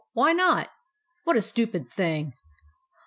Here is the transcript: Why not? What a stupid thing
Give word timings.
Why 0.13 0.33
not? 0.33 0.71
What 1.25 1.37
a 1.37 1.43
stupid 1.43 1.91
thing 1.91 2.33